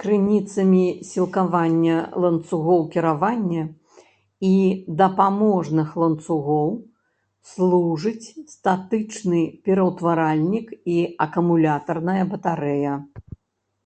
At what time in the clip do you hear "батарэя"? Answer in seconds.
12.36-12.92